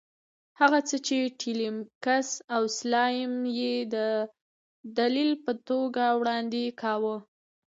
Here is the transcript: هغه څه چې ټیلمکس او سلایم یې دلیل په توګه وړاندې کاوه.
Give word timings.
هغه 0.59 0.79
څه 0.89 0.95
چې 1.07 1.17
ټیلمکس 1.41 2.29
او 2.55 2.63
سلایم 2.79 3.33
یې 3.59 3.75
دلیل 4.99 5.31
په 5.45 5.51
توګه 5.67 6.03
وړاندې 6.19 6.63
کاوه. 6.81 7.15